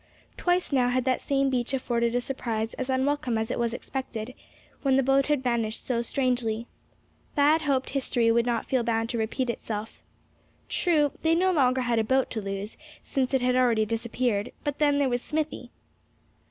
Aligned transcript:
Twice 0.35 0.71
now 0.71 0.89
had 0.89 1.05
that 1.05 1.21
same 1.21 1.51
beach 1.51 1.75
afforded 1.75 2.15
a 2.15 2.21
surprise 2.21 2.73
as 2.73 2.89
unwelcome 2.89 3.37
as 3.37 3.51
it 3.51 3.59
was 3.59 3.71
unexpected, 3.71 4.33
when 4.81 4.95
the 4.97 5.03
boat 5.03 5.27
had 5.27 5.43
vanished 5.43 5.85
so 5.85 6.01
strangely. 6.01 6.65
Thad 7.35 7.61
hoped 7.61 7.91
history 7.91 8.31
would 8.31 8.47
not 8.47 8.65
feel 8.65 8.81
bound 8.81 9.09
to 9.09 9.19
repeat 9.19 9.47
itself. 9.51 10.01
True, 10.69 11.11
they 11.21 11.35
no 11.35 11.51
longer 11.51 11.81
had 11.81 11.99
a 11.99 12.03
boat 12.03 12.31
to 12.31 12.41
lose, 12.41 12.77
since 13.03 13.35
it 13.35 13.41
had 13.41 13.55
already 13.55 13.85
disappeared; 13.85 14.51
but 14.63 14.79
then, 14.79 14.97
there 14.97 15.07
was 15.07 15.21
Smithy! 15.21 15.69